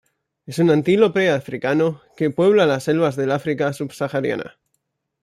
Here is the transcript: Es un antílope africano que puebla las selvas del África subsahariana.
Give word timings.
Es 0.47 0.57
un 0.57 0.71
antílope 0.71 1.29
africano 1.29 2.01
que 2.17 2.31
puebla 2.31 2.65
las 2.65 2.85
selvas 2.85 3.15
del 3.15 3.29
África 3.31 3.71
subsahariana. 3.71 4.57